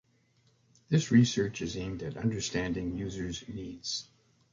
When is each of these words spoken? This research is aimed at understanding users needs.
This 0.89 1.11
research 1.11 1.61
is 1.61 1.77
aimed 1.77 2.01
at 2.01 2.17
understanding 2.17 2.97
users 2.97 3.47
needs. 3.47 4.07